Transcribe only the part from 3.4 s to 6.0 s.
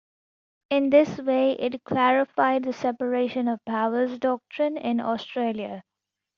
of powers doctrine in Australia.